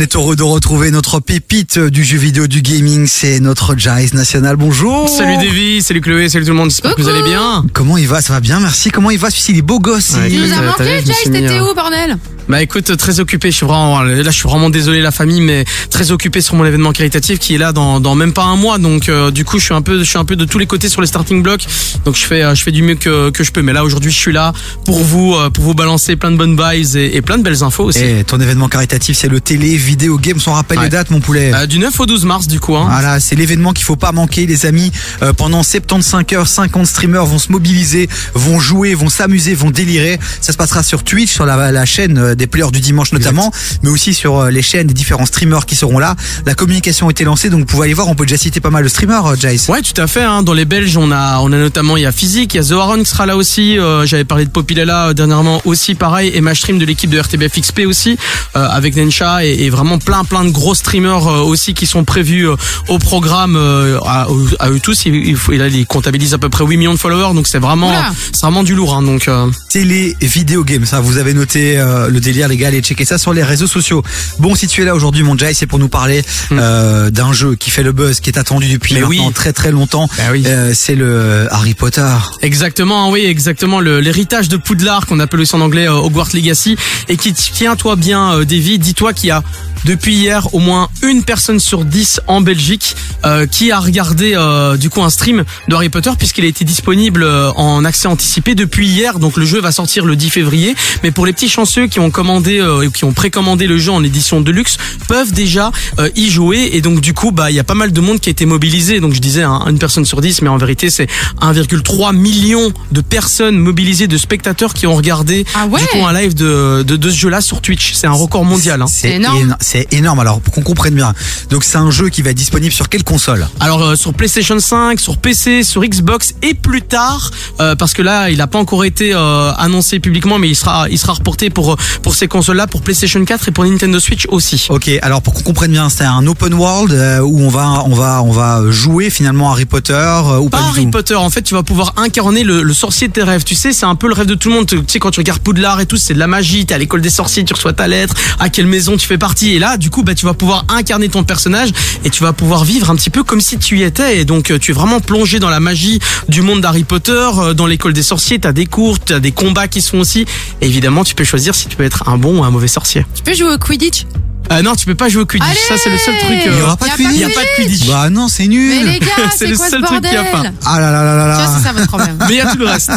est 0.00 0.16
heureux 0.16 0.36
de 0.36 0.42
retrouver 0.42 0.90
notre 0.90 1.20
pépite 1.20 1.78
du 1.78 2.04
jeu 2.04 2.16
vidéo 2.16 2.46
du 2.46 2.62
gaming, 2.62 3.06
c'est 3.06 3.40
notre 3.40 3.76
Jace 3.76 4.14
National. 4.14 4.56
Bonjour. 4.56 5.08
Salut 5.08 5.36
Davy, 5.36 5.82
salut 5.82 6.00
Chloé, 6.00 6.28
salut 6.28 6.44
tout 6.44 6.52
le 6.52 6.56
monde, 6.56 6.70
j'espère 6.70 6.94
que 6.94 7.02
vous 7.02 7.08
allez 7.08 7.22
bien. 7.22 7.64
Comment 7.72 7.96
il 7.98 8.06
va? 8.08 8.20
Ça 8.22 8.32
va 8.32 8.40
bien, 8.40 8.60
merci. 8.60 8.90
Comment 8.90 9.10
il 9.10 9.18
va? 9.18 9.30
Celui-ci, 9.30 9.52
il 9.52 9.58
est 9.58 9.62
beau 9.62 9.78
gosse. 9.78 10.12
Ouais, 10.16 10.30
il- 10.30 10.36
Tu 10.36 10.42
nous 10.42 10.48
t'as 10.54 10.60
vu, 10.60 10.66
manqué, 10.66 11.02
mis, 11.06 11.32
t'étais 11.32 11.58
euh, 11.58 11.70
où, 11.70 11.74
bordel? 11.74 12.16
Bah 12.48 12.62
écoute, 12.62 12.96
très 12.96 13.20
occupé, 13.20 13.50
je 13.52 13.56
suis 13.58 13.66
vraiment 13.66 14.02
là 14.02 14.22
je 14.24 14.30
suis 14.30 14.48
vraiment 14.48 14.70
désolé 14.70 15.00
la 15.02 15.12
famille 15.12 15.40
mais 15.40 15.64
très 15.88 16.10
occupé 16.10 16.40
sur 16.40 16.56
mon 16.56 16.64
événement 16.64 16.90
caritatif 16.90 17.38
qui 17.38 17.54
est 17.54 17.58
là 17.58 17.72
dans, 17.72 18.00
dans 18.00 18.16
même 18.16 18.32
pas 18.32 18.42
un 18.42 18.56
mois 18.56 18.78
donc 18.78 19.08
euh, 19.08 19.30
du 19.30 19.44
coup 19.44 19.60
je 19.60 19.66
suis 19.66 19.74
un 19.74 19.82
peu 19.82 20.00
je 20.00 20.04
suis 20.04 20.18
un 20.18 20.24
peu 20.24 20.34
de 20.34 20.44
tous 20.44 20.58
les 20.58 20.66
côtés 20.66 20.88
sur 20.88 21.00
les 21.00 21.06
starting 21.06 21.44
blocks. 21.44 21.64
Donc 22.04 22.16
je 22.16 22.22
fais 22.24 22.42
euh, 22.42 22.56
je 22.56 22.62
fais 22.64 22.72
du 22.72 22.82
mieux 22.82 22.96
que, 22.96 23.30
que 23.30 23.44
je 23.44 23.52
peux 23.52 23.62
mais 23.62 23.72
là 23.72 23.84
aujourd'hui 23.84 24.10
je 24.10 24.16
suis 24.18 24.32
là 24.32 24.52
pour 24.84 24.98
vous 24.98 25.34
euh, 25.36 25.50
pour 25.50 25.62
vous 25.62 25.74
balancer 25.74 26.16
plein 26.16 26.32
de 26.32 26.36
bonnes 26.36 26.56
vibes 26.60 26.96
et, 26.96 27.14
et 27.14 27.22
plein 27.22 27.38
de 27.38 27.44
belles 27.44 27.62
infos 27.62 27.84
aussi. 27.84 28.02
Et 28.02 28.24
ton 28.24 28.40
événement 28.40 28.68
caritatif, 28.68 29.16
c'est 29.16 29.28
le 29.28 29.40
télé 29.40 29.76
vidéo 29.90 30.18
game. 30.18 30.38
On 30.46 30.52
rappelle 30.52 30.78
Ouais. 30.78 30.84
les 30.84 30.90
dates, 30.90 31.10
mon 31.10 31.20
poulet. 31.20 31.52
Euh, 31.54 31.66
du 31.66 31.78
9 31.80 31.98
au 32.00 32.06
12 32.06 32.24
mars 32.24 32.46
du 32.46 32.60
coup 32.60 32.76
hein. 32.76 32.86
Voilà, 32.88 33.18
c'est 33.20 33.34
l'événement 33.34 33.72
qu'il 33.72 33.84
faut 33.84 33.96
pas 33.96 34.12
manquer, 34.12 34.46
les 34.46 34.64
amis. 34.66 34.92
Euh, 35.22 35.32
pendant 35.32 35.62
75 35.64 36.38
heures, 36.38 36.46
50 36.48 36.86
streamers 36.86 37.26
vont 37.26 37.38
se 37.38 37.50
mobiliser, 37.50 38.08
vont 38.34 38.60
jouer, 38.60 38.94
vont 38.94 39.08
s'amuser, 39.08 39.54
vont 39.54 39.70
délirer. 39.70 40.18
Ça 40.40 40.52
se 40.52 40.56
passera 40.56 40.82
sur 40.82 41.02
Twitch, 41.02 41.30
sur 41.32 41.44
la, 41.46 41.72
la 41.72 41.84
chaîne 41.84 42.18
euh, 42.18 42.34
des 42.36 42.46
players 42.46 42.70
du 42.70 42.80
dimanche 42.80 43.12
notamment, 43.12 43.50
mais 43.82 43.90
aussi 43.90 44.14
sur 44.14 44.44
les 44.46 44.62
chaînes 44.62 44.86
des 44.86 44.94
différents 44.94 45.26
streamers 45.26 45.66
qui 45.66 45.74
seront 45.74 45.98
là. 45.98 46.14
La 46.46 46.54
communication 46.54 47.08
a 47.08 47.10
été 47.10 47.24
lancée, 47.24 47.50
donc 47.50 47.60
vous 47.60 47.66
pouvez 47.66 47.84
aller 47.86 47.94
voir. 47.94 48.06
On 48.08 48.14
peut 48.14 48.26
déjà 48.26 48.38
citer 48.38 48.60
pas 48.60 48.70
mal 48.70 48.84
de 48.84 48.88
streamers, 48.88 49.34
Jace. 49.36 49.68
Ouais, 49.68 49.82
tout 49.82 50.00
à 50.00 50.06
fait. 50.06 50.22
Hein. 50.22 50.42
Dans 50.42 50.54
les 50.54 50.64
Belges, 50.64 50.96
on 50.96 51.10
a, 51.10 51.38
on 51.40 51.52
a 51.52 51.56
notamment 51.56 51.96
il 51.96 52.04
y 52.04 52.06
a 52.06 52.12
Physique, 52.12 52.54
il 52.54 52.58
y 52.58 52.60
a 52.60 52.62
Zoharon 52.62 52.98
qui 53.02 53.10
sera 53.10 53.26
là 53.26 53.36
aussi. 53.36 53.78
Euh, 53.78 54.06
J'avais 54.06 54.24
parlé 54.24 54.44
de 54.44 54.50
Popilella 54.50 55.14
dernièrement 55.14 55.60
aussi, 55.64 55.94
pareil, 55.96 56.30
et 56.34 56.40
Stream 56.54 56.78
de 56.78 56.84
l'équipe 56.84 57.08
de 57.10 57.18
RTBF 57.18 57.60
XP 57.60 57.80
aussi, 57.86 58.16
avec 58.54 58.96
Nensha 58.96 59.44
et, 59.44 59.64
et 59.64 59.70
vraiment 59.70 59.79
plein 59.98 60.24
plein 60.24 60.44
de 60.44 60.50
gros 60.50 60.74
streamers 60.74 61.26
euh, 61.26 61.40
aussi 61.40 61.74
qui 61.74 61.86
sont 61.86 62.04
prévus 62.04 62.48
euh, 62.48 62.56
au 62.88 62.98
programme 62.98 63.56
euh, 63.56 63.98
à, 64.04 64.26
à 64.58 64.70
eux 64.70 64.80
tous. 64.80 65.06
Il, 65.06 65.14
il 65.14 65.36
faut, 65.36 65.52
il, 65.52 65.60
il 65.74 65.86
comptabilise 65.86 66.34
à 66.34 66.38
peu 66.38 66.48
près 66.48 66.64
8 66.64 66.76
millions 66.76 66.94
de 66.94 66.98
followers, 66.98 67.34
donc 67.34 67.46
c'est 67.46 67.58
vraiment, 67.58 67.92
c'est 68.32 68.42
vraiment 68.42 68.62
du 68.62 68.74
lourd. 68.74 68.94
Hein, 68.94 69.02
donc 69.02 69.28
euh, 69.28 69.46
Télé 69.68 70.16
vidéo 70.20 70.64
game, 70.64 70.84
ça 70.86 71.00
vous 71.00 71.18
avez 71.18 71.34
noté 71.34 71.78
euh, 71.78 72.08
le 72.08 72.20
délire 72.20 72.48
les 72.48 72.56
gars, 72.56 72.68
allez 72.68 72.80
checker 72.80 73.04
ça 73.04 73.18
sur 73.18 73.32
les 73.32 73.42
réseaux 73.42 73.66
sociaux. 73.66 74.02
Bon, 74.38 74.54
si 74.54 74.66
tu 74.66 74.82
es 74.82 74.84
là 74.84 74.94
aujourd'hui 74.94 75.22
mon 75.22 75.36
Jay, 75.36 75.54
c'est 75.54 75.66
pour 75.66 75.78
nous 75.78 75.88
parler 75.88 76.22
euh, 76.52 77.10
d'un 77.10 77.32
jeu 77.32 77.54
qui 77.54 77.70
fait 77.70 77.82
le 77.82 77.92
buzz, 77.92 78.20
qui 78.20 78.30
est 78.30 78.38
attendu 78.38 78.72
depuis. 78.72 78.94
Mais 78.94 79.00
maintenant 79.00 79.26
oui. 79.26 79.32
très 79.32 79.52
très 79.52 79.70
longtemps. 79.70 80.08
Bah 80.18 80.24
oui. 80.32 80.44
Euh, 80.46 80.72
c'est 80.74 80.94
le 80.94 81.46
Harry 81.50 81.74
Potter. 81.74 82.06
Exactement, 82.42 83.10
oui, 83.10 83.24
exactement. 83.24 83.80
L'héritage 83.80 84.48
de 84.48 84.56
Poudlard, 84.56 85.06
qu'on 85.06 85.20
appelle 85.20 85.40
aussi 85.40 85.54
en 85.54 85.60
anglais 85.60 85.88
euh, 85.88 85.94
Hogwarts 85.94 86.30
Legacy, 86.34 86.76
et 87.08 87.16
qui 87.16 87.32
tiens-toi 87.32 87.96
bien, 87.96 88.32
euh, 88.32 88.44
Davy, 88.44 88.78
dis-toi 88.78 89.12
qu'il 89.12 89.28
y 89.28 89.30
a 89.30 89.42
depuis 89.84 90.14
hier 90.14 90.52
au 90.54 90.58
moins 90.58 90.88
une 91.02 91.22
personne 91.22 91.58
sur 91.58 91.84
dix 91.84 92.20
en 92.26 92.40
Belgique 92.40 92.96
euh, 93.24 93.46
qui 93.46 93.72
a 93.72 93.80
regardé 93.80 94.32
euh, 94.34 94.76
du 94.76 94.90
coup 94.90 95.02
un 95.02 95.10
stream 95.10 95.44
de 95.68 95.74
Harry 95.74 95.88
Potter 95.88 96.10
puisqu'il 96.18 96.44
a 96.44 96.48
été 96.48 96.64
disponible 96.64 97.22
euh, 97.22 97.50
en 97.52 97.84
accès 97.84 98.08
anticipé 98.08 98.54
depuis 98.54 98.88
hier. 98.88 99.18
Donc 99.18 99.36
le 99.36 99.44
jeu 99.44 99.60
va 99.60 99.72
sortir 99.72 100.04
le 100.04 100.16
10 100.16 100.30
février. 100.30 100.74
Mais 101.02 101.10
pour 101.10 101.26
les 101.26 101.32
petits 101.32 101.48
chanceux 101.48 101.86
qui 101.86 102.00
ont 102.00 102.10
commandé 102.10 102.58
euh, 102.58 102.86
ou 102.86 102.90
qui 102.90 103.04
ont 103.04 103.12
précommandé 103.12 103.66
le 103.66 103.78
jeu 103.78 103.92
en 103.92 104.04
édition 104.04 104.40
de 104.40 104.50
luxe, 104.50 104.76
peuvent 105.08 105.32
déjà 105.32 105.70
euh, 105.98 106.10
y 106.14 106.30
jouer. 106.30 106.70
Et 106.72 106.80
donc 106.82 107.00
du 107.00 107.14
coup, 107.14 107.30
bah 107.30 107.50
il 107.50 107.56
y 107.56 107.60
a 107.60 107.64
pas 107.64 107.74
mal 107.74 107.92
de 107.92 108.00
monde 108.00 108.20
qui 108.20 108.28
a 108.28 108.32
été 108.32 108.46
mobilisé. 108.46 109.00
Donc 109.00 109.14
je 109.14 109.20
disais 109.20 109.42
hein, 109.42 109.64
une 109.68 109.78
personne 109.78 110.04
sur 110.04 110.20
10, 110.20 110.42
mais 110.42 110.48
en 110.48 110.58
vérité 110.58 110.90
c'est 110.90 111.08
1,3 111.40 112.14
million 112.14 112.72
de 112.92 113.00
personnes 113.00 113.56
mobilisées, 113.56 114.08
de 114.08 114.18
spectateurs 114.18 114.74
qui 114.74 114.86
ont 114.86 114.94
regardé 114.94 115.44
Ah 115.54 115.66
ouais 115.66 115.80
du 115.80 115.86
coup 115.86 116.04
un 116.04 116.12
live 116.12 116.34
de, 116.34 116.82
de, 116.82 116.96
de 116.96 117.10
ce 117.10 117.16
jeu-là 117.16 117.40
sur 117.40 117.60
Twitch. 117.60 117.94
C'est 117.94 118.06
un 118.06 118.12
record 118.12 118.44
mondial. 118.44 118.82
Hein. 118.82 118.86
C'est 118.88 119.12
énorme. 119.12 119.49
C'est 119.60 119.92
énorme. 119.92 120.20
Alors 120.20 120.40
pour 120.40 120.52
qu'on 120.54 120.62
comprenne 120.62 120.94
bien, 120.94 121.12
donc 121.50 121.64
c'est 121.64 121.78
un 121.78 121.90
jeu 121.90 122.08
qui 122.08 122.22
va 122.22 122.30
être 122.30 122.36
disponible 122.36 122.72
sur 122.72 122.88
quelle 122.88 123.04
console? 123.04 123.46
Alors 123.60 123.82
euh, 123.82 123.96
sur 123.96 124.14
PlayStation 124.14 124.58
5, 124.58 125.00
sur 125.00 125.16
PC, 125.18 125.62
sur 125.62 125.82
Xbox 125.84 126.34
et 126.42 126.54
plus 126.54 126.82
tard, 126.82 127.30
euh, 127.60 127.74
parce 127.74 127.92
que 127.92 128.02
là 128.02 128.30
il 128.30 128.38
n'a 128.38 128.46
pas 128.46 128.58
encore 128.58 128.84
été 128.84 129.12
euh, 129.14 129.52
annoncé 129.58 130.00
publiquement, 130.00 130.38
mais 130.38 130.48
il 130.48 130.56
sera 130.56 130.88
il 130.88 130.98
sera 130.98 131.14
reporté 131.14 131.50
pour 131.50 131.76
pour 132.02 132.14
ces 132.14 132.28
consoles-là, 132.28 132.66
pour 132.66 132.82
PlayStation 132.82 133.24
4 133.24 133.48
et 133.48 133.50
pour 133.50 133.64
Nintendo 133.64 133.98
Switch 134.00 134.26
aussi. 134.28 134.66
Ok, 134.70 134.90
alors 135.02 135.22
pour 135.22 135.34
qu'on 135.34 135.42
comprenne 135.42 135.72
bien, 135.72 135.88
c'est 135.88 136.04
un 136.04 136.26
open 136.26 136.54
world 136.54 136.92
où 137.22 137.40
on 137.40 137.48
va 137.48 137.82
on 137.86 137.94
va 137.94 138.22
on 138.22 138.30
va 138.32 138.62
jouer 138.70 139.10
finalement 139.10 139.50
Harry 139.52 139.64
Potter 139.66 139.94
ou 140.40 140.48
pas, 140.48 140.58
Pas 140.58 140.64
Harry 140.68 140.84
tout? 140.84 140.90
Potter, 140.90 141.14
en 141.14 141.30
fait, 141.30 141.42
tu 141.42 141.54
vas 141.54 141.62
pouvoir 141.62 141.94
incarner 141.96 142.44
le, 142.44 142.62
le 142.62 142.74
sorcier 142.74 143.08
de 143.08 143.12
tes 143.12 143.22
rêves. 143.22 143.44
Tu 143.44 143.54
sais, 143.54 143.72
c'est 143.72 143.86
un 143.86 143.94
peu 143.94 144.06
le 144.08 144.14
rêve 144.14 144.26
de 144.26 144.34
tout 144.34 144.48
le 144.48 144.54
monde. 144.54 144.66
Tu 144.66 144.78
sais, 144.86 144.98
quand 144.98 145.10
tu 145.10 145.20
regardes 145.20 145.40
Poudlard 145.40 145.80
et 145.80 145.86
tout, 145.86 145.96
c'est 145.96 146.14
de 146.14 146.18
la 146.18 146.26
magie. 146.26 146.66
T'es 146.66 146.74
à 146.74 146.78
l'école 146.78 147.00
des 147.00 147.10
sorciers, 147.10 147.44
tu 147.44 147.54
reçois 147.54 147.72
ta 147.72 147.88
lettre. 147.88 148.14
À 148.38 148.48
quelle 148.48 148.66
maison 148.66 148.96
tu 148.96 149.06
fais 149.06 149.18
partie? 149.18 149.39
Et 149.48 149.58
là, 149.58 149.76
du 149.76 149.90
coup, 149.90 150.02
bah, 150.02 150.14
tu 150.14 150.26
vas 150.26 150.34
pouvoir 150.34 150.64
incarner 150.68 151.08
ton 151.08 151.24
personnage 151.24 151.70
et 152.04 152.10
tu 152.10 152.22
vas 152.22 152.32
pouvoir 152.32 152.64
vivre 152.64 152.90
un 152.90 152.96
petit 152.96 153.10
peu 153.10 153.22
comme 153.22 153.40
si 153.40 153.58
tu 153.58 153.78
y 153.78 153.82
étais. 153.82 154.20
Et 154.20 154.24
donc, 154.24 154.50
euh, 154.50 154.58
tu 154.58 154.70
es 154.70 154.74
vraiment 154.74 155.00
plongé 155.00 155.38
dans 155.38 155.50
la 155.50 155.60
magie 155.60 155.98
du 156.28 156.42
monde 156.42 156.60
d'Harry 156.60 156.84
Potter, 156.84 157.28
euh, 157.38 157.54
dans 157.54 157.66
l'école 157.66 157.92
des 157.92 158.02
sorciers. 158.02 158.38
T'as 158.38 158.52
des 158.52 158.66
cours, 158.66 159.00
t'as 159.00 159.20
des 159.20 159.32
combats 159.32 159.68
qui 159.68 159.80
sont 159.80 159.98
aussi. 159.98 160.26
Évidemment, 160.60 161.04
tu 161.04 161.14
peux 161.14 161.24
choisir 161.24 161.54
si 161.54 161.68
tu 161.68 161.76
peux 161.76 161.84
être 161.84 162.08
un 162.08 162.18
bon 162.18 162.40
ou 162.40 162.44
un 162.44 162.50
mauvais 162.50 162.68
sorcier. 162.68 163.04
Tu 163.14 163.22
peux 163.22 163.34
jouer 163.34 163.54
au 163.54 163.58
Quidditch? 163.58 164.04
Euh, 164.52 164.62
non, 164.62 164.74
tu 164.74 164.84
peux 164.84 164.94
pas 164.96 165.08
jouer 165.08 165.22
au 165.22 165.26
Quidditch. 165.26 165.48
Allez 165.48 165.58
Ça, 165.68 165.74
c'est 165.82 165.90
le 165.90 165.98
seul 165.98 166.14
truc. 166.18 166.38
Il 166.44 166.46
y 166.46 166.48
euh, 166.48 166.62
aura 166.64 166.76
pas 166.76 166.86
de 166.88 166.92
Quidditch 166.96 167.14
Il 167.14 167.20
y 167.20 167.24
a 167.24 167.28
pas 167.28 167.42
de 167.42 167.62
Quidditch. 167.62 167.86
Bah 167.86 168.10
non, 168.10 168.26
c'est 168.28 168.48
nul. 168.48 168.68
Mais 168.84 168.92
les 168.92 168.98
gars, 168.98 169.06
C'est 169.36 169.46
le 169.46 169.56
quoi 169.56 169.66
ce 169.66 169.70
seul 169.70 169.82
truc 169.82 170.00
qu'il 170.02 170.16
a 170.16 170.22
bordel 170.22 170.52
pas. 170.52 170.66
Ah 170.66 170.80
là 170.80 170.90
là 170.90 171.04
là 171.04 171.16
là 171.16 171.36
Tu 171.36 171.42
vois, 171.42 171.44
là. 171.44 171.56
c'est 171.56 171.64
ça 171.66 171.72
votre 171.72 171.86
problème. 171.86 172.18
Mais 172.28 172.34
il 172.34 172.36
y 172.36 172.40
a 172.40 172.50
tout 172.50 172.58
le 172.58 172.66
reste. 172.66 172.90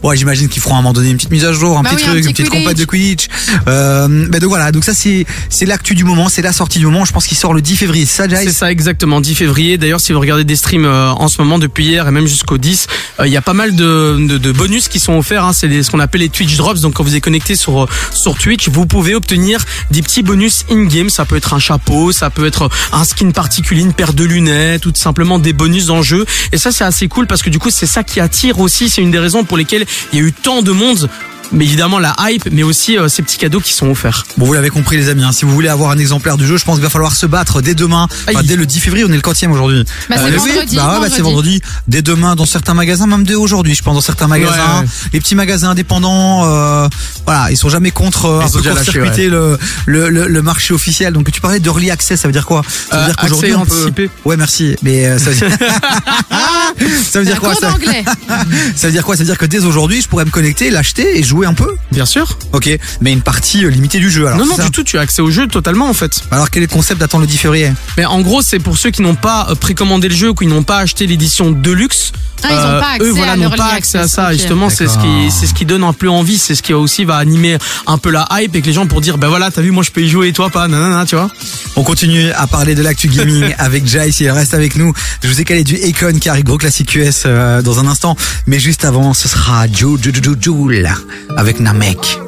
Bon, 0.00 0.14
j'imagine 0.14 0.48
qu'ils 0.48 0.62
feront 0.62 0.76
à 0.76 0.78
un 0.78 0.82
moment 0.82 0.92
donné 0.92 1.10
une 1.10 1.16
petite 1.16 1.30
mise 1.30 1.44
à 1.44 1.52
jour, 1.52 1.76
un 1.78 1.82
Bah 1.82 1.90
petit 1.90 2.04
oui, 2.04 2.08
un 2.08 2.12
truc, 2.12 2.22
petit 2.22 2.28
une 2.42 2.48
petite 2.48 2.50
compète 2.50 2.78
de 2.78 2.84
Quidditch. 2.84 3.28
Euh, 3.66 4.26
bah 4.28 4.38
donc 4.38 4.48
voilà, 4.50 4.70
donc 4.70 4.84
ça 4.84 4.94
c'est 4.94 5.26
c'est 5.48 5.66
l'actu 5.66 5.94
du 5.94 6.04
moment, 6.04 6.28
c'est 6.28 6.42
la 6.42 6.52
sortie 6.52 6.78
du 6.78 6.86
moment. 6.86 7.04
Je 7.04 7.12
pense 7.12 7.26
qu'il 7.26 7.36
sort 7.36 7.52
le 7.54 7.62
10 7.62 7.76
février. 7.76 8.06
C'est 8.06 8.28
ça, 8.28 8.36
C'est 8.36 8.52
ça 8.52 8.70
exactement, 8.70 9.20
10 9.20 9.34
février. 9.34 9.78
D'ailleurs, 9.78 10.00
si 10.00 10.12
vous 10.12 10.20
regardez 10.20 10.44
des 10.44 10.56
streams 10.56 10.84
euh, 10.84 11.10
en 11.10 11.26
ce 11.28 11.40
moment 11.42 11.58
depuis 11.58 11.84
hier 11.84 12.06
et 12.06 12.10
même 12.12 12.26
jusqu'au 12.26 12.58
10, 12.58 12.86
euh, 13.20 13.26
il 13.26 13.32
y 13.32 13.36
a 13.36 13.42
pas 13.42 13.54
mal 13.54 13.74
de, 13.74 14.16
de, 14.28 14.38
de 14.38 14.52
bonus 14.52 14.88
qui 14.88 15.00
sont 15.00 15.14
offerts. 15.14 15.44
Hein. 15.44 15.52
C'est 15.52 15.82
ce 15.82 15.90
qu'on 15.90 16.00
appelle 16.00 16.20
les 16.20 16.28
Twitch 16.28 16.56
Drops. 16.56 16.80
Donc, 16.80 16.94
quand 16.94 17.02
vous 17.04 17.16
êtes 17.16 17.22
connecté 17.24 17.56
sur 17.56 17.88
sur 18.12 18.36
Twitch, 18.38 18.68
vous 18.68 18.86
pouvez 18.86 19.14
obtenir 19.14 19.64
des 19.90 20.02
petits 20.02 20.22
bonus 20.22 20.64
Ça 21.08 21.24
peut 21.24 21.36
être 21.36 21.54
un 21.54 21.58
chapeau, 21.58 22.12
ça 22.12 22.28
peut 22.28 22.46
être 22.46 22.68
un 22.92 23.04
skin 23.04 23.30
particulier, 23.30 23.80
une 23.80 23.94
paire 23.94 24.12
de 24.12 24.24
lunettes, 24.24 24.84
ou 24.84 24.92
tout 24.92 25.00
simplement 25.00 25.38
des 25.38 25.52
bonus 25.52 25.88
en 25.88 26.02
jeu. 26.02 26.26
Et 26.52 26.58
ça, 26.58 26.70
c'est 26.70 26.84
assez 26.84 27.08
cool 27.08 27.26
parce 27.26 27.42
que 27.42 27.50
du 27.50 27.58
coup, 27.58 27.70
c'est 27.70 27.86
ça 27.86 28.04
qui 28.04 28.20
attire 28.20 28.60
aussi. 28.60 28.88
C'est 28.88 29.00
une 29.00 29.10
des 29.10 29.18
raisons 29.18 29.44
pour 29.44 29.56
lesquelles 29.56 29.86
il 30.12 30.18
y 30.18 30.22
a 30.22 30.26
eu 30.26 30.32
tant 30.32 30.60
de 30.62 30.70
monde. 30.70 31.08
Mais 31.52 31.64
évidemment, 31.64 31.98
la 31.98 32.14
hype, 32.20 32.48
mais 32.50 32.62
aussi 32.62 32.96
euh, 32.98 33.08
ces 33.08 33.22
petits 33.22 33.36
cadeaux 33.38 33.60
qui 33.60 33.72
sont 33.74 33.88
offerts. 33.88 34.24
Bon, 34.38 34.46
vous 34.46 34.52
l'avez 34.54 34.70
compris 34.70 34.96
les 34.96 35.08
amis, 35.08 35.22
hein, 35.22 35.32
si 35.32 35.44
vous 35.44 35.52
voulez 35.52 35.68
avoir 35.68 35.90
un 35.90 35.98
exemplaire 35.98 36.36
du 36.38 36.46
jeu, 36.46 36.56
je 36.56 36.64
pense 36.64 36.76
qu'il 36.76 36.82
va 36.84 36.90
falloir 36.90 37.14
se 37.14 37.26
battre 37.26 37.60
dès 37.60 37.74
demain, 37.74 38.08
enfin, 38.28 38.42
dès 38.42 38.56
le 38.56 38.64
10 38.66 38.80
février, 38.80 39.04
on 39.04 39.10
est 39.12 39.16
le 39.16 39.20
quantième 39.20 39.52
aujourd'hui. 39.52 39.84
Bah, 40.08 40.16
c'est 40.18 40.32
Euh, 40.32 40.36
vendredi, 40.38 40.76
Bah 40.76 40.94
ouais, 40.94 41.00
bah, 41.00 41.14
c'est 41.14 41.22
vendredi. 41.22 41.58
vendredi. 41.58 41.62
Dès 41.88 42.02
demain 42.02 42.34
dans 42.36 42.46
certains 42.46 42.74
magasins, 42.74 43.06
même 43.06 43.24
dès 43.24 43.34
aujourd'hui, 43.34 43.74
je 43.74 43.82
pense 43.82 43.94
dans 43.94 44.00
certains 44.00 44.28
magasins, 44.28 44.80
ouais. 44.82 44.86
les 45.12 45.20
petits 45.20 45.34
magasins 45.34 45.70
indépendants, 45.70 46.44
euh, 46.44 46.88
voilà, 47.26 47.50
ils 47.50 47.56
sont 47.56 47.68
jamais 47.68 47.90
contre 47.90 48.26
euh, 48.26 48.40
Ils 48.42 48.46
un 48.46 48.60
peu 48.60 48.70
court-circuiter 48.70 49.28
le, 49.28 49.58
le, 49.86 50.08
le, 50.08 50.26
le 50.28 50.42
marché 50.42 50.72
officiel. 50.74 51.12
Donc 51.12 51.30
tu 51.30 51.40
parlais 51.40 51.60
d'early 51.60 51.90
access, 51.90 52.20
ça 52.20 52.28
veut 52.28 52.32
dire 52.32 52.46
quoi? 52.46 52.62
Ça 52.90 52.96
veut 52.96 53.02
Euh, 53.02 53.06
dire 53.06 53.16
qu'aujourd'hui 53.16 53.54
on 53.54 53.64
peut. 53.66 54.08
Ouais, 54.24 54.36
merci. 54.36 54.76
Mais 54.82 55.06
euh, 55.06 55.18
ça 55.18 55.30
veut 55.30 55.36
dire, 55.36 55.48
ça 57.10 57.18
veut 57.18 57.24
dire 57.26 57.40
quoi 57.40 57.54
ça? 57.54 57.72
Ça 58.76 58.86
veut 58.86 58.92
dire 58.92 59.04
quoi? 59.04 59.16
Ça 59.16 59.22
veut 59.22 59.26
dire 59.28 59.38
que 59.38 59.46
dès 59.46 59.64
aujourd'hui, 59.64 60.00
je 60.00 60.08
pourrais 60.08 60.24
me 60.24 60.30
connecter, 60.30 60.70
l'acheter 60.70 61.18
et 61.18 61.22
jouer 61.22 61.41
un 61.46 61.54
peu. 61.54 61.76
Bien 61.90 62.06
sûr. 62.06 62.38
Ok, 62.52 62.70
mais 63.00 63.12
une 63.12 63.22
partie 63.22 63.64
euh, 63.64 63.70
limitée 63.70 63.98
du 63.98 64.10
jeu. 64.10 64.26
Alors, 64.26 64.38
non, 64.38 64.44
c'est 64.44 64.50
non, 64.50 64.56
ça 64.56 64.64
du 64.64 64.70
tout. 64.70 64.84
Tu 64.84 64.98
as 64.98 65.02
accès 65.02 65.22
au 65.22 65.30
jeu 65.30 65.46
totalement, 65.46 65.88
en 65.88 65.94
fait. 65.94 66.22
Alors 66.30 66.50
quel 66.50 66.62
est 66.62 66.66
le 66.66 66.72
concept 66.72 67.00
d'attendre 67.00 67.22
le 67.22 67.28
10 67.28 67.38
février 67.38 67.72
Mais 67.96 68.04
en 68.04 68.20
gros, 68.20 68.42
c'est 68.42 68.58
pour 68.58 68.78
ceux 68.78 68.90
qui 68.90 69.02
n'ont 69.02 69.14
pas 69.14 69.48
euh, 69.50 69.54
précommandé 69.54 70.08
le 70.08 70.14
jeu 70.14 70.30
ou 70.30 70.34
qui 70.34 70.46
n'ont 70.46 70.62
pas 70.62 70.78
acheté 70.78 71.06
l'édition 71.06 71.50
Deluxe. 71.50 72.12
Ah, 72.44 72.48
ils 72.50 72.58
ont 72.58 72.80
pas 72.80 72.88
accès 72.94 73.04
eux, 73.04 73.10
voilà, 73.12 73.32
à 73.32 73.36
n'ont 73.36 73.50
pas 73.50 73.72
accès 73.74 73.98
à 73.98 74.08
ça. 74.08 74.26
ok. 74.28 74.32
Justement, 74.32 74.68
c'est 74.70 74.88
ce 74.88 74.98
qui, 74.98 75.30
c'est 75.30 75.46
ce 75.46 75.54
qui 75.54 75.64
donne 75.64 75.84
un 75.84 75.92
peu 75.92 76.08
envie. 76.08 76.38
C'est 76.38 76.54
ce 76.54 76.62
qui 76.62 76.72
aussi 76.74 77.04
va 77.04 77.16
animer 77.16 77.58
un 77.86 77.98
peu 77.98 78.10
la 78.10 78.26
hype 78.32 78.54
et 78.56 78.62
que 78.62 78.66
les 78.66 78.72
gens 78.72 78.86
pour 78.86 79.00
dire, 79.00 79.18
ben 79.18 79.28
voilà, 79.28 79.50
t'as 79.50 79.62
vu, 79.62 79.70
moi 79.70 79.82
je 79.82 79.90
peux 79.90 80.02
y 80.02 80.08
jouer 80.08 80.28
et 80.28 80.32
toi 80.32 80.50
pas, 80.50 80.68
nanana, 80.68 81.04
tu 81.06 81.16
vois. 81.16 81.30
On 81.76 81.82
continue 81.82 82.30
à 82.32 82.46
parler 82.46 82.74
de 82.74 82.82
l'actu 82.82 83.08
gaming 83.08 83.54
avec 83.58 83.86
Jai, 83.86 84.10
il 84.20 84.30
reste 84.30 84.54
avec 84.54 84.76
nous. 84.76 84.92
Je 85.22 85.28
vous 85.28 85.40
ai 85.40 85.44
calé 85.44 85.64
du 85.64 85.76
Econ 85.76 86.18
qui 86.18 86.28
arrive 86.28 86.44
gros 86.44 86.58
classique 86.58 86.94
US 86.94 87.24
euh, 87.26 87.62
dans 87.62 87.78
un 87.78 87.86
instant, 87.86 88.16
mais 88.46 88.58
juste 88.58 88.84
avant, 88.84 89.14
ce 89.14 89.28
sera 89.28 89.66
Joe 89.72 90.00
Joe 90.00 90.12
Joe 90.22 90.36
Joe 90.40 90.72
avec 91.36 91.60
Namek. 91.60 92.21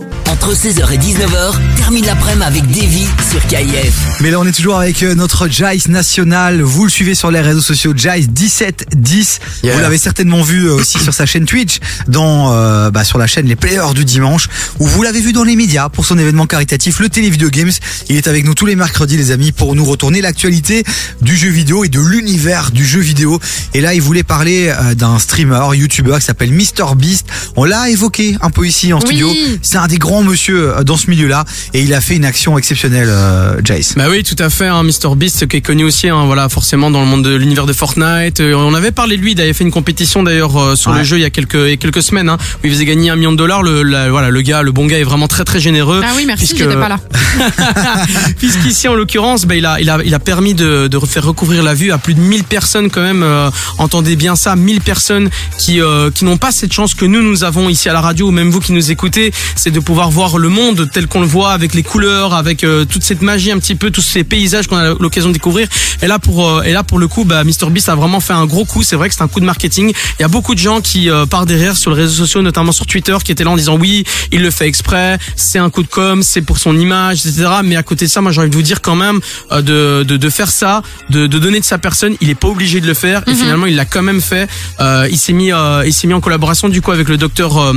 Entre 0.45 0.57
16h 0.57 0.93
et 0.93 0.99
19h, 0.99 1.55
termine 1.75 2.05
l'après-midi 2.05 2.45
avec 2.45 2.67
Davy 2.71 3.07
sur 3.31 3.47
KIF. 3.47 3.95
Mais 4.21 4.31
là, 4.31 4.39
on 4.39 4.47
est 4.47 4.53
toujours 4.53 4.77
avec 4.79 5.03
euh, 5.03 5.15
notre 5.15 5.49
Jice 5.49 5.89
national. 5.89 6.61
Vous 6.61 6.85
le 6.85 6.91
suivez 6.91 7.15
sur 7.15 7.31
les 7.31 7.41
réseaux 7.41 7.63
sociaux, 7.63 7.95
Jice 7.97 8.29
1710. 8.29 9.41
Yeah. 9.63 9.75
Vous 9.75 9.81
l'avez 9.81 9.97
certainement 9.97 10.43
vu 10.43 10.67
euh, 10.67 10.75
aussi 10.75 10.99
sur 10.99 11.15
sa 11.15 11.25
chaîne 11.25 11.47
Twitch, 11.47 11.79
dans 12.09 12.53
euh, 12.53 12.91
bah, 12.91 13.05
sur 13.05 13.17
la 13.17 13.27
chaîne 13.27 13.47
Les 13.47 13.57
Players 13.57 13.95
du 13.95 14.05
dimanche, 14.05 14.49
où 14.81 14.87
vous 14.87 15.03
l'avez 15.03 15.21
vu 15.23 15.33
dans 15.33 15.45
les 15.45 15.57
médias 15.57 15.89
pour 15.89 16.05
son 16.05 16.19
événement 16.19 16.47
caritatif, 16.47 17.01
le 17.01 17.09
Télé 17.09 17.31
Video 17.31 17.49
Games. 17.49 17.73
Il 18.11 18.17
est 18.17 18.29
avec 18.29 18.45
nous 18.45 18.53
tous 18.53 18.67
les 18.67 18.77
mercredis, 18.77 19.17
les 19.17 19.31
amis, 19.31 19.51
pour 19.51 19.75
nous 19.75 19.87
retourner 19.87 20.21
l'actualité 20.21 20.85
du 21.23 21.39
jeu 21.39 21.49
vidéo 21.49 21.85
et 21.85 21.89
de 21.89 22.01
l'univers 22.01 22.71
du 22.71 22.85
jeu 22.85 23.01
vidéo. 23.01 23.41
Et 23.73 23.81
là, 23.81 23.95
il 23.95 24.03
voulait 24.03 24.25
parler 24.25 24.69
euh, 24.79 24.95
d'un 24.95 25.19
streamer, 25.19 25.75
YouTuber 25.75 26.17
qui 26.19 26.27
s'appelle 26.27 26.53
MrBeast. 26.53 27.25
On 27.57 27.65
l'a 27.65 27.89
évoqué 27.89 28.37
un 28.43 28.51
peu 28.51 28.67
ici 28.67 28.93
en 28.93 28.99
Oui. 28.99 29.07
studio. 29.07 29.33
C'est 29.63 29.79
un 29.79 29.87
des 29.87 29.97
grands 29.97 30.23
monsieur 30.35 30.77
euh, 30.79 30.83
dans 30.83 30.97
ce 30.97 31.09
milieu-là 31.11 31.45
et 31.75 31.83
il 31.83 31.95
a 31.95 32.01
fait 32.01 32.17
une 32.17 32.25
action 32.25 32.59
exceptionnelle, 32.59 33.07
euh, 33.09 33.61
Jace. 33.63 33.95
Bah 33.97 34.07
oui, 34.11 34.25
tout 34.25 34.35
à 34.41 34.51
fait. 34.51 34.67
Hein, 34.67 34.83
Mr 34.83 35.15
Beast 35.15 35.47
qui 35.47 35.59
est 35.59 35.61
connu 35.61 35.85
aussi, 35.85 36.09
hein, 36.09 36.25
voilà, 36.27 36.49
forcément 36.49 36.91
dans 36.91 37.01
le 37.01 37.07
monde 37.07 37.23
de 37.23 37.37
l'univers 37.37 37.67
de 37.67 37.73
Fortnite. 37.73 38.41
Euh, 38.41 38.55
on 38.55 38.75
avait 38.75 38.91
parlé 38.91 39.17
de 39.17 39.23
lui, 39.23 39.33
il 39.33 39.41
avait 39.41 39.53
fait 39.53 39.63
une 39.63 39.71
compétition 39.71 40.25
d'ailleurs 40.25 40.57
euh, 40.61 40.75
sur 40.75 40.91
Ouais. 40.91 40.99
le 40.99 41.05
jeu 41.05 41.19
il 41.19 41.23
y 41.23 41.25
a 41.25 41.31
quelques 41.31 41.55
il 41.55 41.71
y 41.71 41.73
a 41.73 41.77
quelques 41.77 42.03
semaines, 42.03 42.29
hein, 42.29 42.37
où 42.57 42.67
il 42.67 42.71
faisait 42.73 42.85
gagner 42.85 43.11
un 43.11 43.17
million 43.17 43.31
de 43.33 43.37
dollars. 43.37 43.63
Le 43.63 43.83
la- 43.85 44.11
voilà, 44.11 44.29
le 44.31 44.41
gars, 44.43 44.63
le 44.63 44.73
bon 44.73 44.87
gars 44.87 44.99
est 44.99 45.05
vraiment 45.05 45.29
très 45.29 45.45
très 45.45 45.61
généreux. 45.61 46.01
Ah 46.05 46.11
oui, 46.17 46.25
merci, 46.27 46.53
puisque- 46.55 46.75
pas 46.75 46.89
là. 46.89 46.99
Puisqu'ici, 48.39 48.89
en 48.89 48.95
l'occurrence, 48.95 49.45
bah, 49.47 49.55
il 49.55 49.67
a, 49.67 49.81
il 49.81 49.89
a, 49.91 49.99
il 50.05 50.15
a 50.15 50.19
permis 50.19 50.55
de, 50.55 50.89
de 50.89 50.99
faire 51.07 51.25
recouvrir 51.25 51.63
la 51.63 51.75
vue 51.75 51.93
à 51.93 51.99
plus 51.99 52.15
de 52.15 52.21
1000 52.21 52.43
personnes 52.45 52.91
quand 52.91 53.03
même. 53.03 53.23
euh, 53.23 53.51
entendez 53.79 54.17
bien 54.17 54.35
ça, 54.37 54.57
1000 54.57 54.81
personnes 54.81 55.31
qui, 55.59 55.81
euh, 55.81 56.11
qui 56.11 56.25
n'ont 56.25 56.37
pas 56.39 56.51
cette 56.53 56.73
chance 56.73 56.95
que 56.95 57.05
nous, 57.05 57.23
nous 57.23 57.45
avons 57.45 57.69
ici 57.69 57.89
à 57.89 57.93
la 57.93 58.01
radio, 58.01 58.29
ou 58.29 58.31
même 58.31 58.51
vous 58.51 58.61
qui 58.61 58.73
nous 58.73 58.91
écoutez, 58.91 59.33
c'est 59.57 59.71
de 59.71 59.81
pouvoir 59.81 60.11
voir 60.11 60.24
le 60.39 60.49
monde 60.49 60.89
tel 60.93 61.07
qu'on 61.07 61.21
le 61.21 61.27
voit, 61.27 61.53
avec 61.53 61.75
les 61.75 61.83
couleurs, 61.83 62.35
avec 62.35 62.65
euh, 62.65 62.85
toute 62.85 63.05
cette 63.05 63.23
magie 63.23 63.53
un 63.53 63.59
petit 63.59 63.75
peu, 63.75 63.91
tous 63.91 64.01
ces 64.01 64.25
paysages 64.25 64.67
qu'on 64.67 64.77
a 64.77 64.95
l'occasion 64.95 65.29
de 65.29 65.35
découvrir. 65.35 65.69
Et 66.03 66.07
là, 66.07 66.19
pour, 66.19 66.49
euh, 66.49 66.63
et 66.63 66.73
là, 66.73 66.83
pour 66.83 66.99
le 66.99 67.09
coup, 67.09 67.25
bah, 67.25 67.45
MrBeast 67.45 67.89
a 67.89 67.95
vraiment 67.95 68.21
fait 68.21 68.33
un 68.33 68.47
gros 68.47 68.65
coup. 68.65 68.83
C'est 68.83 68.97
vrai 68.97 69.09
que 69.09 69.15
c'est 69.15 69.23
un 69.23 69.29
coup 69.29 69.41
de 69.41 69.45
marketing. 69.45 69.93
Il 70.19 70.23
y 70.23 70.25
a 70.25 70.29
beaucoup 70.29 70.55
de 70.55 70.61
gens 70.61 70.81
qui, 70.81 71.11
euh, 71.11 71.27
par 71.27 71.47
derrière, 71.47 71.77
sur 71.77 71.91
les 71.91 72.03
réseaux 72.03 72.25
sociaux, 72.25 72.43
notamment 72.43 72.73
sur 72.73 72.87
Twitter, 72.87 73.17
qui 73.25 73.33
étaient 73.33 73.45
là 73.45 73.51
en 73.51 73.57
disant 73.57 73.77
oui, 73.77 74.05
il 74.33 74.43
le 74.43 74.51
fait 74.51 74.67
exprès, 74.67 75.19
c'est 75.37 75.59
un 75.59 75.71
coup 75.71 75.83
de 75.83 75.89
com, 75.89 76.23
c'est 76.23 76.43
pour 76.43 76.59
son 76.59 76.79
image, 76.79 77.27
etc. 77.27 77.47
Mais 77.65 77.77
à 77.77 77.83
côté 77.83 78.07
de 78.07 78.11
ça, 78.11 78.21
moi, 78.21 78.33
j'ai 78.33 78.41
envie 78.41 78.51
de 78.51 78.55
vous 78.55 78.63
dire 78.63 78.81
quand 78.83 78.97
même 78.97 79.21
euh, 79.53 79.63
de, 79.63 80.05
de, 80.05 80.17
de 80.17 80.31
faire 80.31 80.51
ça, 80.51 80.83
de, 81.11 81.27
de 81.27 81.39
donner 81.39 81.61
de 81.61 81.65
sa 81.65 81.79
personne. 81.79 82.17
Il 82.21 82.31
est 82.31 82.35
pas 82.35 82.49
obligé 82.49 82.81
de 82.81 82.87
le 82.87 82.95
faire. 82.95 83.23
Et 83.27 83.35
finalement, 83.35 83.67
il 83.67 83.77
l'a 83.77 83.85
quand 83.85 84.03
même 84.03 84.21
fait. 84.21 84.49
Euh, 84.81 85.09
il 85.11 85.19
s'est 85.19 85.33
mis, 85.33 85.53
euh, 85.53 85.85
il 85.87 85.93
s'est 85.93 86.07
mis 86.07 86.15
en 86.15 86.21
collaboration 86.21 86.69
du 86.69 86.81
coup 86.81 86.93
avec 86.93 87.09
le 87.09 87.17
docteur. 87.17 87.75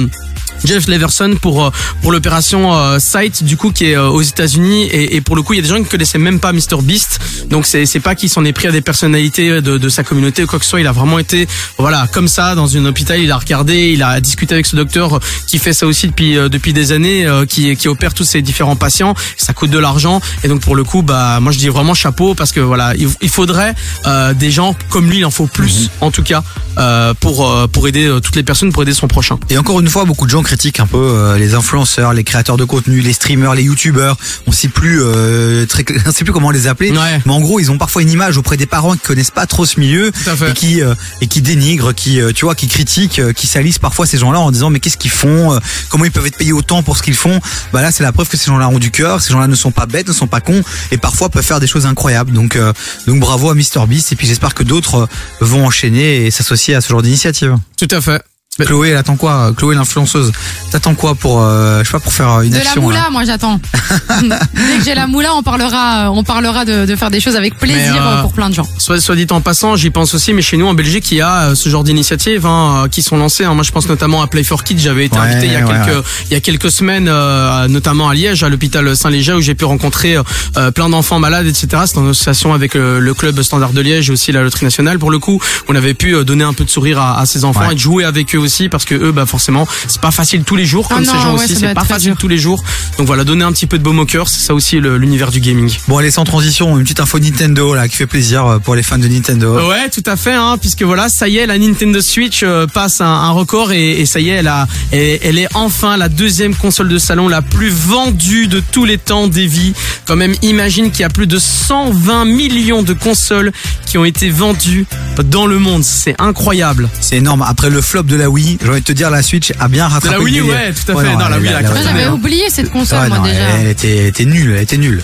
Jeff 0.65 0.87
Leverson 0.87 1.35
pour 1.41 1.65
euh, 1.65 1.69
pour 2.01 2.11
l'opération 2.11 2.73
euh, 2.75 2.99
Sight 2.99 3.43
du 3.43 3.57
coup 3.57 3.71
qui 3.71 3.85
est 3.85 3.95
euh, 3.95 4.07
aux 4.09 4.21
États-Unis. 4.21 4.83
Et, 4.85 5.15
et 5.15 5.21
pour 5.21 5.35
le 5.35 5.41
coup 5.41 5.53
il 5.53 5.57
y 5.57 5.59
a 5.59 5.61
des 5.61 5.69
gens 5.69 5.75
qui 5.75 5.83
ne 5.83 5.87
connaissaient 5.87 6.17
même 6.17 6.39
pas 6.39 6.53
Mr 6.53 6.81
Beast. 6.81 7.19
Donc 7.49 7.65
c'est 7.65 7.85
c'est 7.85 7.99
pas 7.99 8.15
qu'il 8.15 8.29
s'en 8.29 8.43
est 8.45 8.53
pris 8.53 8.67
à 8.67 8.71
des 8.71 8.81
personnalités 8.81 9.61
de, 9.61 9.77
de 9.77 9.89
sa 9.89 10.03
communauté 10.03 10.43
ou 10.43 10.47
quoi 10.47 10.59
que 10.59 10.65
ce 10.65 10.71
soit. 10.71 10.81
Il 10.81 10.87
a 10.87 10.91
vraiment 10.91 11.19
été 11.19 11.47
voilà 11.77 12.07
comme 12.11 12.27
ça 12.27 12.55
dans 12.55 12.67
une 12.67 12.87
hôpital. 12.87 13.19
Il 13.19 13.31
a 13.31 13.37
regardé 13.37 13.91
il 13.91 14.03
a 14.03 14.19
discuté 14.21 14.53
avec 14.53 14.65
ce 14.65 14.75
docteur 14.75 15.19
qui 15.47 15.59
fait 15.59 15.73
ça 15.73 15.85
aussi 15.85 16.07
depuis 16.07 16.37
euh, 16.37 16.49
depuis 16.49 16.73
des 16.73 16.91
années 16.91 17.27
qui 17.47 17.75
qui 17.75 17.87
opère 17.87 18.13
tous 18.13 18.23
ces 18.23 18.41
différents 18.41 18.75
patients. 18.75 19.13
Ça 19.37 19.53
coûte 19.53 19.69
de 19.69 19.79
l'argent. 19.79 20.21
Et 20.43 20.47
donc 20.47 20.61
pour 20.61 20.75
le 20.75 20.83
coup 20.83 21.01
bah 21.01 21.39
moi 21.39 21.51
je 21.51 21.57
dis 21.57 21.69
vraiment 21.69 21.93
chapeau 21.93 22.35
parce 22.35 22.51
que 22.51 22.59
voilà 22.59 22.93
il, 22.95 23.09
il 23.21 23.29
faudrait 23.29 23.75
euh, 24.05 24.33
des 24.33 24.51
gens 24.51 24.75
comme 24.89 25.09
lui 25.09 25.19
il 25.19 25.25
en 25.25 25.31
faut 25.31 25.47
plus 25.47 25.89
en 26.01 26.11
tout 26.11 26.23
cas 26.23 26.43
euh, 26.77 27.13
pour 27.19 27.67
pour 27.71 27.87
aider 27.87 28.09
toutes 28.23 28.35
les 28.35 28.43
personnes 28.43 28.71
pour 28.71 28.83
aider 28.83 28.93
son 28.93 29.07
prochain. 29.07 29.37
Et 29.49 29.57
encore 29.57 29.79
une 29.79 29.87
fois, 29.87 30.05
beaucoup 30.05 30.25
de 30.25 30.31
gens 30.31 30.36
critiquent 30.43 30.79
un 30.79 30.87
peu 30.87 30.97
euh, 30.97 31.37
les 31.37 31.53
influenceurs, 31.53 32.13
les 32.13 32.23
créateurs 32.23 32.57
de 32.57 32.65
contenu, 32.65 32.99
les 33.01 33.13
streamers, 33.13 33.55
les 33.55 33.63
youtubeurs. 33.63 34.17
On 34.47 34.51
sait 34.51 34.67
plus 34.67 35.01
euh, 35.01 35.65
très, 35.65 35.85
on 36.05 36.11
sait 36.11 36.23
plus 36.23 36.33
comment 36.33 36.51
les 36.51 36.67
appeler. 36.67 36.91
Ouais. 36.91 37.21
Mais 37.25 37.31
en 37.31 37.41
gros, 37.41 37.59
ils 37.59 37.71
ont 37.71 37.77
parfois 37.77 38.01
une 38.01 38.11
image 38.11 38.37
auprès 38.37 38.57
des 38.57 38.65
parents 38.65 38.93
qui 38.93 38.99
connaissent 38.99 39.31
pas 39.31 39.45
trop 39.45 39.65
ce 39.65 39.79
milieu 39.79 40.11
et 40.47 40.53
qui 40.53 40.81
euh, 40.81 40.95
et 41.21 41.27
qui 41.27 41.41
dénigrent, 41.41 41.93
qui 41.93 42.21
euh, 42.21 42.31
tu 42.33 42.45
vois, 42.45 42.55
qui 42.55 42.67
critiquent, 42.67 43.19
euh, 43.19 43.33
qui 43.33 43.47
salissent 43.47 43.79
parfois 43.79 44.05
ces 44.05 44.17
gens-là 44.17 44.39
en 44.39 44.51
disant 44.51 44.69
mais 44.69 44.79
qu'est-ce 44.79 44.97
qu'ils 44.97 45.11
font 45.11 45.53
euh, 45.53 45.59
Comment 45.89 46.05
ils 46.05 46.11
peuvent 46.11 46.25
être 46.27 46.37
payés 46.37 46.53
autant 46.53 46.83
pour 46.83 46.97
ce 46.97 47.03
qu'ils 47.03 47.15
font? 47.15 47.39
Bah 47.73 47.81
là, 47.81 47.91
c'est 47.91 48.03
la 48.03 48.11
preuve 48.11 48.27
que 48.29 48.37
ces 48.37 48.47
gens-là 48.47 48.69
ont 48.69 48.79
du 48.79 48.91
cœur. 48.91 49.21
Ces 49.21 49.31
gens-là 49.31 49.47
ne 49.47 49.55
sont 49.55 49.71
pas 49.71 49.85
bêtes, 49.85 50.07
ne 50.07 50.13
sont 50.13 50.27
pas 50.27 50.41
cons 50.41 50.63
et 50.91 50.97
parfois 50.97 51.29
peuvent 51.29 51.43
faire 51.43 51.59
des 51.59 51.67
choses 51.67 51.85
incroyables. 51.85 52.31
Donc 52.31 52.55
euh, 52.55 52.73
donc 53.05 53.19
bravo 53.19 53.49
à 53.49 53.55
MrBeast 53.55 54.11
et 54.11 54.15
puis 54.15 54.27
j'espère 54.27 54.53
que 54.53 54.63
d'autres 54.63 55.07
vont 55.39 55.65
enchaîner 55.65 56.25
et 56.25 56.31
s'associer 56.31 56.75
à 56.75 56.81
ce 56.81 56.89
genre 56.89 57.01
d'initiative. 57.01 57.55
tout 57.77 57.87
à 57.91 58.01
fait 58.01 58.21
Chloé, 58.65 58.89
elle 58.89 58.97
attend 58.97 59.15
quoi? 59.15 59.51
Chloé, 59.55 59.75
l'influenceuse. 59.75 60.31
T'attends 60.71 60.95
quoi 60.95 61.15
pour, 61.15 61.41
euh, 61.41 61.79
je 61.81 61.85
sais 61.85 61.91
pas, 61.91 61.99
pour 61.99 62.13
faire 62.13 62.41
une 62.41 62.49
De 62.49 62.55
la 62.55 62.61
action 62.61 62.81
moula, 62.81 62.97
là? 63.01 63.09
moi 63.11 63.23
j'attends. 63.25 63.59
Dès 64.21 64.77
que 64.79 64.83
j'ai 64.85 64.95
la 64.95 65.07
moula, 65.07 65.35
on 65.35 65.43
parlera, 65.43 66.11
on 66.11 66.23
parlera 66.23 66.65
de, 66.65 66.85
de 66.85 66.95
faire 66.95 67.11
des 67.11 67.19
choses 67.19 67.35
avec 67.35 67.57
plaisir 67.57 67.95
euh, 68.05 68.21
pour 68.21 68.33
plein 68.33 68.49
de 68.49 68.55
gens. 68.55 68.67
Soit, 68.77 68.99
soit 68.99 69.15
dit 69.15 69.27
en 69.29 69.41
passant, 69.41 69.75
j'y 69.75 69.89
pense 69.89 70.13
aussi, 70.13 70.33
mais 70.33 70.41
chez 70.41 70.57
nous 70.57 70.67
en 70.67 70.73
Belgique, 70.73 71.11
il 71.11 71.17
y 71.17 71.21
a 71.21 71.49
euh, 71.49 71.55
ce 71.55 71.69
genre 71.69 71.83
d'initiatives 71.83 72.45
hein, 72.45 72.83
euh, 72.85 72.87
qui 72.87 73.01
sont 73.01 73.17
lancées. 73.17 73.43
hein. 73.45 73.53
Moi, 73.53 73.63
je 73.63 73.71
pense 73.71 73.87
notamment 73.87 74.21
à 74.21 74.27
Play 74.27 74.43
for 74.43 74.63
Kids. 74.63 74.79
J'avais 74.79 75.05
été 75.05 75.17
Ouais, 75.17 75.23
invité 75.25 75.47
il 75.47 75.53
y 75.53 75.55
a 75.55 75.65
ouais, 75.65 75.85
quelques 75.85 76.05
il 76.29 76.33
y 76.33 76.35
a 76.35 76.39
quelques 76.39 76.71
semaines, 76.71 77.07
euh, 77.09 77.67
notamment 77.67 78.09
à 78.09 78.13
Liège, 78.13 78.43
à 78.43 78.49
l'hôpital 78.49 78.95
Saint-Léger, 78.95 79.33
où 79.33 79.41
j'ai 79.41 79.55
pu 79.55 79.65
rencontrer 79.65 80.17
euh, 80.57 80.71
plein 80.71 80.89
d'enfants 80.89 81.19
malades, 81.19 81.45
etc. 81.47 81.83
C'est 81.85 81.97
en 81.97 82.09
association 82.09 82.53
avec 82.53 82.75
euh, 82.75 82.99
le 82.99 83.13
club 83.13 83.41
Standard 83.41 83.71
de 83.73 83.81
Liège 83.81 84.09
et 84.09 84.13
aussi 84.13 84.31
la 84.31 84.41
loterie 84.43 84.65
nationale. 84.65 84.99
Pour 84.99 85.11
le 85.11 85.19
coup, 85.19 85.41
on 85.67 85.75
avait 85.75 85.93
pu 85.93 86.15
euh, 86.15 86.23
donner 86.23 86.43
un 86.43 86.53
peu 86.53 86.63
de 86.65 86.69
sourire 86.69 86.99
à, 86.99 87.19
à 87.19 87.25
ces 87.25 87.45
enfants 87.45 87.69
et 87.69 87.75
de 87.75 87.79
jouer 87.79 88.03
avec 88.03 88.33
eux 88.35 88.39
aussi, 88.47 88.67
parce 88.69 88.85
que 88.85 88.95
eux, 88.95 89.11
bah 89.11 89.25
forcément, 89.25 89.67
c'est 89.87 90.01
pas 90.01 90.11
facile 90.11 90.43
tous 90.43 90.55
les 90.55 90.65
jours, 90.65 90.87
Ah 90.89 90.95
comme 90.95 91.03
non, 91.05 91.11
ces 91.13 91.19
gens 91.19 91.35
ouais, 91.37 91.43
aussi, 91.43 91.55
c'est 91.55 91.73
pas 91.73 91.83
facile 91.83 92.11
dur. 92.11 92.17
tous 92.19 92.27
les 92.27 92.37
jours. 92.37 92.63
Donc 92.97 93.05
voilà, 93.07 93.23
donner 93.23 93.43
un 93.43 93.51
petit 93.51 93.67
peu 93.67 93.77
de 93.77 93.83
baume 93.83 93.99
au 93.99 94.05
cœur, 94.05 94.27
c'est 94.27 94.39
ça 94.39 94.53
aussi 94.53 94.79
l'univers 94.79 95.31
du 95.31 95.39
gaming. 95.39 95.71
Bon, 95.87 95.97
allez, 95.97 96.11
sans 96.11 96.23
transition, 96.23 96.75
une 96.77 96.83
petite 96.83 96.99
info 96.99 97.19
Nintendo 97.19 97.73
là 97.75 97.87
qui 97.87 97.95
fait 97.97 98.07
plaisir 98.07 98.45
euh, 98.45 98.59
pour 98.59 98.75
les 98.75 98.83
fans 98.83 98.97
de 98.97 99.07
Nintendo. 99.07 99.67
Ouais, 99.69 99.89
tout 99.89 100.03
à 100.05 100.15
fait, 100.15 100.33
hein, 100.33 100.57
puisque 100.59 100.83
voilà, 100.83 101.09
ça 101.09 101.27
y 101.27 101.37
est, 101.37 101.45
la 101.45 101.57
Nintendo 101.57 102.01
Switch 102.01 102.41
euh, 102.43 102.65
passe 102.67 103.01
un, 103.01 103.05
un 103.05 103.31
record 103.31 103.71
et, 103.71 103.99
et 104.01 104.05
ça 104.05 104.19
y 104.19 104.29
est, 104.29 104.33
elle, 104.33 104.47
a, 104.47 104.67
elle, 104.91 105.19
elle 105.21 105.37
est 105.37 105.47
enfin 105.53 105.97
la 105.97 106.09
deuxième 106.09 106.55
console 106.55 106.87
de 106.89 106.97
salon 106.97 107.27
la 107.27 107.41
plus 107.41 107.69
vendue 107.69 108.47
de 108.47 108.61
tous 108.71 108.85
les 108.85 108.97
temps 108.97 109.27
des 109.27 109.47
vies. 109.47 109.73
Quand 110.05 110.15
même, 110.15 110.33
imagine 110.41 110.89
qu'il 110.91 111.01
y 111.01 111.03
a 111.05 111.09
plus 111.09 111.27
de 111.27 111.37
120 111.39 112.25
millions 112.25 112.83
de 112.83 112.93
consoles 112.93 113.51
qui 113.85 113.97
ont 113.97 114.05
été 114.05 114.29
vendues 114.29 114.85
dans 115.25 115.45
le 115.47 115.59
monde. 115.59 115.83
C'est 115.83 116.15
incroyable. 116.19 116.89
C'est 117.01 117.17
énorme. 117.17 117.43
Après 117.47 117.69
le 117.69 117.81
flop 117.81 118.03
de 118.03 118.15
la 118.15 118.29
Wii, 118.29 118.36
j'ai 118.37 118.69
envie 118.69 118.81
de 118.81 118.85
te 118.85 118.91
dire, 118.91 119.09
la 119.09 119.21
Switch 119.21 119.51
a 119.59 119.67
bien 119.67 119.87
rattrapé. 119.87 120.15
la 120.15 120.21
Wii, 120.21 120.37
le 120.37 120.43
ouais, 120.43 120.73
tout 120.73 120.91
à 120.97 121.01
fait. 121.01 121.13
Non, 121.15 121.27
la 121.29 121.37
Wii, 121.39 121.47
elle 121.49 121.55
a 121.55 121.61
Moi, 121.61 121.61
cartonné, 121.61 121.83
j'avais 121.85 122.03
hein. 122.03 122.13
oublié 122.13 122.43
cette 122.49 122.69
console, 122.71 122.99
Ouais, 123.01 123.07
moi 123.09 123.17
non, 123.19 123.23
déjà. 123.23 123.39
elle, 123.59 123.67
était, 123.67 123.97
elle 123.97 124.05
était 124.07 124.25
nulle, 124.25 124.51
elle 124.55 124.63
était 124.63 124.77
nulle. 124.77 125.01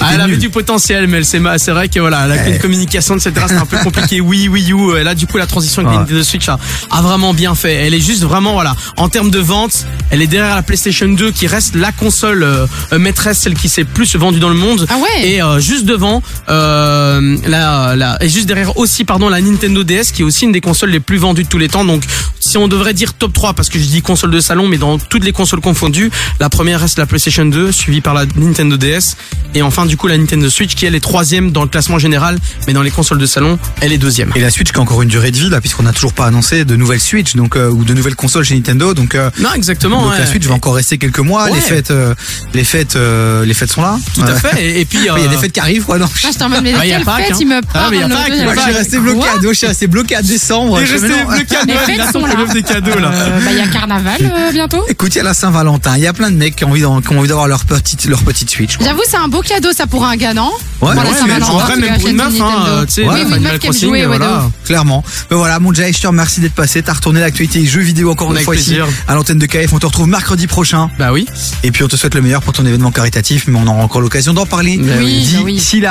Ah, 0.00 0.10
elle 0.14 0.20
avait 0.20 0.36
du 0.36 0.50
potentiel, 0.50 1.06
mais 1.08 1.18
elle 1.18 1.24
s'est 1.24 1.38
ma- 1.38 1.58
c'est 1.58 1.70
vrai 1.72 1.88
que 1.88 1.98
voilà, 2.00 2.26
la 2.26 2.34
Ouais. 2.36 2.58
communication, 2.60 3.16
etc. 3.16 3.32
C'était 3.48 3.54
un 3.60 3.66
peu 3.66 3.78
compliqué. 3.84 4.20
Oui, 4.20 4.48
Wii 4.48 4.72
U. 4.72 4.96
Et 4.98 5.02
là, 5.04 5.14
du 5.14 5.26
coup, 5.26 5.38
la 5.38 5.46
transition 5.46 5.80
avec 5.80 5.90
Ouais. 5.90 5.94
la 5.96 6.00
Nintendo 6.02 6.22
Switch 6.22 6.48
a, 6.48 6.58
a 6.90 7.02
vraiment 7.02 7.32
bien 7.34 7.54
fait. 7.54 7.74
Elle 7.74 7.94
est 7.94 8.00
juste 8.00 8.22
vraiment 8.22 8.52
voilà, 8.52 8.74
en 8.96 9.08
termes 9.08 9.30
de 9.30 9.38
vente, 9.38 9.86
elle 10.10 10.22
est 10.22 10.26
derrière 10.26 10.54
la 10.54 10.62
PlayStation 10.62 11.08
2 11.08 11.30
qui 11.32 11.46
reste 11.46 11.74
la 11.74 11.92
console 11.92 12.42
euh, 12.42 12.66
euh, 12.92 12.98
maîtresse, 12.98 13.38
celle 13.38 13.54
qui 13.54 13.68
s'est 13.68 13.84
plus 13.84 14.14
vendue 14.16 14.38
dans 14.40 14.48
le 14.48 14.54
monde. 14.54 14.86
Ah 14.88 14.96
ouais 14.98 15.28
Et 15.28 15.42
euh, 15.42 15.58
juste 15.60 15.84
devant, 15.86 16.22
euh, 16.48 17.36
la, 17.46 17.94
la, 17.96 18.18
et 18.22 18.28
juste 18.28 18.46
derrière 18.46 18.76
aussi, 18.78 19.04
pardon, 19.04 19.28
la 19.28 19.40
Nintendo 19.40 19.82
DS 19.84 20.12
qui 20.12 20.22
est 20.22 20.24
aussi 20.24 20.44
une 20.44 20.52
des 20.52 20.60
consoles 20.60 20.90
les 20.90 21.00
plus 21.00 21.18
vendues 21.18 21.44
de 21.44 21.48
tous 21.48 21.58
les 21.58 21.68
temps. 21.68 21.84
Donc, 21.84 22.02
si 22.46 22.58
on 22.58 22.68
devrait 22.68 22.94
dire 22.94 23.12
top 23.14 23.32
3, 23.32 23.54
parce 23.54 23.68
que 23.68 23.78
je 23.78 23.84
dis 23.84 24.02
console 24.02 24.30
de 24.30 24.40
salon, 24.40 24.68
mais 24.68 24.78
dans 24.78 24.98
toutes 24.98 25.24
les 25.24 25.32
consoles 25.32 25.60
confondues, 25.60 26.10
la 26.40 26.48
première 26.48 26.80
reste 26.80 26.98
la 26.98 27.06
PlayStation 27.06 27.44
2, 27.44 27.72
suivie 27.72 28.00
par 28.00 28.14
la 28.14 28.24
Nintendo 28.36 28.76
DS, 28.76 29.16
et 29.54 29.62
enfin 29.62 29.86
du 29.86 29.96
coup 29.96 30.06
la 30.06 30.16
Nintendo 30.18 30.48
Switch 30.50 30.74
qui 30.74 30.86
elle 30.86 30.94
est 30.94 31.00
troisième 31.00 31.50
dans 31.50 31.62
le 31.62 31.68
classement 31.68 31.98
général, 31.98 32.38
mais 32.66 32.72
dans 32.72 32.82
les 32.82 32.90
consoles 32.90 33.18
de 33.18 33.26
salon, 33.26 33.58
elle 33.80 33.92
est 33.92 33.98
deuxième. 33.98 34.32
Et 34.36 34.40
la 34.40 34.50
Switch 34.50 34.70
qui 34.72 34.78
a 34.78 34.82
encore 34.82 35.02
une 35.02 35.08
durée 35.08 35.30
de 35.30 35.36
vie 35.36 35.48
là, 35.50 35.60
puisqu'on 35.60 35.82
n'a 35.82 35.92
toujours 35.92 36.12
pas 36.12 36.26
annoncé 36.26 36.64
de 36.64 36.76
nouvelles 36.76 37.00
Switch, 37.00 37.34
donc 37.36 37.56
euh, 37.56 37.68
ou 37.70 37.84
de 37.84 37.94
nouvelles 37.94 38.16
consoles 38.16 38.44
chez 38.44 38.54
Nintendo, 38.54 38.94
donc. 38.94 39.14
euh, 39.14 39.30
Non, 39.40 39.52
exactement. 39.54 40.02
donc 40.02 40.12
ouais. 40.12 40.18
la 40.18 40.26
Switch 40.26 40.44
va 40.46 40.54
encore 40.54 40.74
rester 40.76 40.98
quelques 40.98 41.18
mois. 41.18 41.44
Ouais. 41.46 41.54
Les 41.54 41.60
fêtes, 41.60 41.90
euh, 41.90 42.14
les 42.54 42.64
fêtes, 42.64 42.96
euh, 42.96 43.44
les 43.44 43.54
fêtes 43.54 43.70
sont 43.70 43.82
là. 43.82 43.98
Tout 44.14 44.22
à 44.22 44.34
fait. 44.34 44.62
Et, 44.64 44.80
et 44.80 44.84
puis, 44.84 44.98
Il 45.16 45.22
y 45.22 45.26
a 45.26 45.28
des 45.28 45.36
fêtes 45.36 45.52
qui 45.52 45.60
arrivent, 45.60 45.84
quoi. 45.84 45.98
Non. 45.98 46.06
Ah, 46.24 46.28
je 46.32 46.38
t'en 46.38 46.48
mais 46.48 46.74
Ah, 46.78 46.86
y 46.86 46.92
a 46.92 46.96
quelle 46.98 47.04
fête 47.04 47.32
hein. 47.32 47.36
il 47.40 47.46
me 47.48 47.60
Ah, 47.74 47.88
mais 47.90 47.98
y 47.98 48.02
a 48.02 48.08
j'avais 48.08 48.44
Moi, 48.44 48.54
je 48.54 48.60
suis 48.60 48.72
pas- 48.72 48.78
resté 48.78 48.98
bloqué. 48.98 49.28
à- 49.28 49.40
moi, 49.40 49.52
je 49.52 49.58
suis 49.58 49.66
resté 49.66 49.86
bloqué 49.86 50.14
à 50.16 50.22
décembre. 50.22 50.80
Je 50.80 50.86
fais, 50.86 50.92
resté 50.94 51.08
non. 51.08 51.28
bloqué 51.28 51.56
à 51.56 51.64
Les 51.64 51.74
Noël, 51.74 51.86
des 52.52 52.62
cadeaux 52.62 52.98
là. 52.98 53.10
Euh, 53.12 53.40
bah, 53.44 53.50
il 53.52 53.58
y 53.58 53.60
a 53.60 53.66
carnaval 53.68 54.16
euh, 54.22 54.52
bientôt. 54.52 54.82
Écoute, 54.88 55.14
il 55.14 55.18
y 55.18 55.20
a 55.20 55.24
la 55.24 55.34
Saint-Valentin. 55.34 55.96
Il 55.96 56.02
y 56.02 56.06
a 56.06 56.12
plein 56.12 56.30
de 56.30 56.36
mecs 56.36 56.56
qui 56.56 56.64
ont 56.64 56.70
envie, 56.70 56.82
d'en- 56.82 57.00
qui 57.00 57.12
ont 57.12 57.18
envie 57.18 57.28
d'avoir 57.28 57.48
leur 57.48 57.64
petite, 57.64 58.04
leur 58.06 58.22
petite 58.22 58.50
Switch. 58.50 58.76
quoi. 58.76 58.86
J'avoue, 58.86 59.02
c'est 59.08 59.16
un 59.16 59.28
beau 59.28 59.40
cadeau 59.42 59.72
ça 59.72 59.86
pour 59.86 60.04
un 60.04 60.16
gars, 60.16 60.34
non 60.34 60.50
Ouais, 60.82 60.92
Pour 60.92 61.02
la 61.02 61.10
ouais, 61.10 61.16
mais 61.26 61.42
en 61.42 61.58
vrai, 61.58 61.76
même 61.76 61.98
pour 61.98 62.08
une 62.08 62.16
meuf, 62.16 62.40
hein, 62.40 62.84
tu 62.86 62.92
sais, 62.92 63.04
Ouais, 63.08 63.22
une 63.22 63.38
meuf 63.40 63.58
qui 63.58 63.66
aime 63.68 63.72
jouer, 63.72 64.04
voilà. 64.06 64.48
Clairement. 64.64 65.02
Mais 65.30 65.36
voilà, 65.36 65.58
mon 65.58 65.72
Jay, 65.72 65.92
je 65.92 66.00
te 66.00 66.06
remercie 66.06 66.40
d'être 66.40 66.54
passé. 66.54 66.82
T'as 66.82 66.92
retourné 66.94 67.20
l'actualité 67.20 67.64
jeux 67.64 67.80
vidéo 67.80 68.10
encore 68.10 68.32
une 68.34 68.40
fois 68.42 68.54
ici 68.54 68.74
plaisir. 68.74 68.86
à 69.08 69.14
l'antenne 69.14 69.38
de 69.38 69.46
KF. 69.46 69.72
On 69.72 69.78
te 69.78 69.86
retrouve 69.86 70.08
mercredi 70.08 70.46
prochain. 70.46 70.90
Bah 70.98 71.12
oui. 71.12 71.26
Et 71.62 71.70
puis 71.70 71.82
on 71.82 71.88
te 71.88 71.96
souhaite 71.96 72.14
le 72.14 72.20
meilleur 72.22 72.42
pour 72.42 72.52
ton 72.52 72.64
événement 72.66 72.90
caritatif, 72.90 73.44
mais 73.48 73.58
on 73.58 73.66
aura 73.66 73.82
encore 73.82 74.00
l'occasion 74.00 74.34
d'en 74.34 74.44
parler 74.46 74.76
Bah 74.78 74.92
oui, 74.98 75.28
bah 75.32 75.40
oui. 75.44 75.54
d'ici 75.54 75.76
là. 75.80 75.84